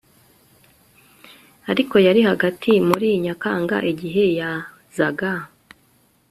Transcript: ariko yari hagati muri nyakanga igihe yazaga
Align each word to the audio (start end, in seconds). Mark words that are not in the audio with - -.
ariko 1.71 1.95
yari 2.05 2.21
hagati 2.29 2.71
muri 2.87 3.07
nyakanga 3.23 3.77
igihe 3.91 4.23
yazaga 4.37 5.31